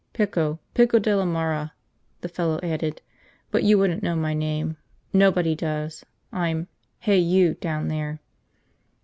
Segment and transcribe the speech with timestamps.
[0.13, 1.73] "Pico, Pico della Mara,"
[2.21, 3.03] the fellow added.
[3.51, 4.77] "But you wouldn't know my name.
[5.13, 6.03] Nobody does.
[6.31, 6.67] I'm
[7.01, 8.19] 'hey, you,' down there."